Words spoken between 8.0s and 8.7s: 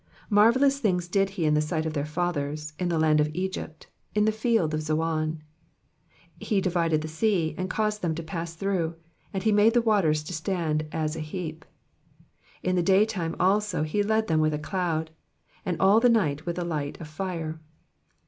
them to pass